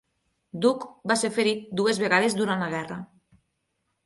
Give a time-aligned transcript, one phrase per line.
[0.65, 2.99] Duke va ser ferit dues vegades durant la guerra.